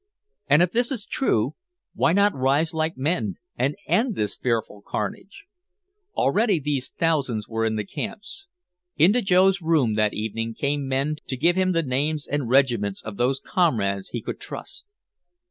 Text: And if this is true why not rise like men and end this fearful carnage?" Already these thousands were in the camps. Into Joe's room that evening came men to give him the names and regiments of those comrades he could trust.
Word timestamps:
And 0.47 0.63
if 0.63 0.71
this 0.71 0.91
is 0.91 1.05
true 1.05 1.53
why 1.93 2.11
not 2.11 2.33
rise 2.33 2.73
like 2.73 2.97
men 2.97 3.35
and 3.55 3.75
end 3.87 4.15
this 4.15 4.35
fearful 4.35 4.81
carnage?" 4.83 5.45
Already 6.17 6.59
these 6.59 6.89
thousands 6.89 7.47
were 7.47 7.65
in 7.65 7.75
the 7.75 7.85
camps. 7.85 8.47
Into 8.97 9.21
Joe's 9.21 9.61
room 9.61 9.93
that 9.97 10.15
evening 10.15 10.55
came 10.55 10.87
men 10.87 11.17
to 11.27 11.37
give 11.37 11.55
him 11.55 11.73
the 11.73 11.83
names 11.83 12.25
and 12.25 12.49
regiments 12.49 13.03
of 13.03 13.17
those 13.17 13.39
comrades 13.39 14.09
he 14.09 14.23
could 14.23 14.39
trust. 14.39 14.87